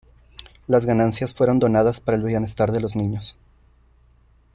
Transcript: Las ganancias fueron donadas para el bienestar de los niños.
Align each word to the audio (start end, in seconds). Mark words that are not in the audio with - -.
Las 0.65 0.87
ganancias 0.87 1.35
fueron 1.35 1.59
donadas 1.59 1.99
para 1.99 2.17
el 2.17 2.23
bienestar 2.23 2.71
de 2.71 2.81
los 2.81 2.95
niños. 2.95 3.37